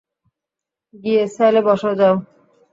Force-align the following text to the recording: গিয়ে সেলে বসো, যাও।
গিয়ে 0.93 1.23
সেলে 1.35 1.61
বসো, 1.67 1.89
যাও। 1.99 2.15